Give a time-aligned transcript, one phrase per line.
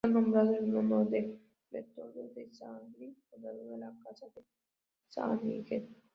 [0.03, 1.37] Está nombrado en honor de
[1.69, 4.43] Bertoldo de Zähringen, fundador de la Casa de
[5.13, 5.95] Zähringen.